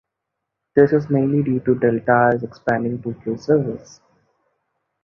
This 0.75 0.93
is 0.93 1.11
mainly 1.11 1.43
due 1.43 1.59
to 1.59 1.75
Delta's 1.75 2.41
expanding 2.41 2.99
Tokyo 3.03 3.35
service. 3.35 4.01